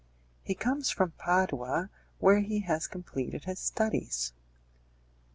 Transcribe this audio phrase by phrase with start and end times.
[0.41, 4.33] "He comes from Padua, where he has completed his studies."